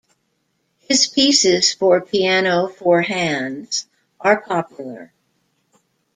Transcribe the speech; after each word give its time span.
His 0.79 1.05
pieces 1.05 1.71
for 1.75 2.01
piano 2.01 2.67
four 2.67 3.03
hands 3.03 3.85
are 4.19 4.41
popular. 4.41 5.13